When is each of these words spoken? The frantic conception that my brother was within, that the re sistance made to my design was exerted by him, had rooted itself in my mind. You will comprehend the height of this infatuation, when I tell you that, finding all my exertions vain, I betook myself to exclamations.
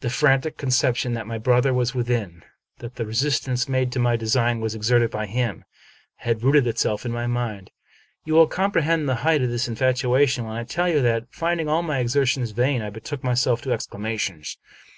The 0.00 0.08
frantic 0.08 0.56
conception 0.56 1.12
that 1.12 1.26
my 1.26 1.36
brother 1.36 1.74
was 1.74 1.94
within, 1.94 2.42
that 2.78 2.94
the 2.94 3.04
re 3.04 3.12
sistance 3.12 3.68
made 3.68 3.92
to 3.92 3.98
my 3.98 4.16
design 4.16 4.60
was 4.60 4.74
exerted 4.74 5.10
by 5.10 5.26
him, 5.26 5.62
had 6.16 6.42
rooted 6.42 6.66
itself 6.66 7.04
in 7.04 7.12
my 7.12 7.26
mind. 7.26 7.70
You 8.24 8.32
will 8.32 8.46
comprehend 8.46 9.06
the 9.10 9.16
height 9.26 9.42
of 9.42 9.50
this 9.50 9.68
infatuation, 9.68 10.46
when 10.46 10.56
I 10.56 10.64
tell 10.64 10.88
you 10.88 11.02
that, 11.02 11.26
finding 11.30 11.68
all 11.68 11.82
my 11.82 11.98
exertions 11.98 12.52
vain, 12.52 12.80
I 12.80 12.88
betook 12.88 13.22
myself 13.22 13.60
to 13.60 13.72
exclamations. 13.74 14.56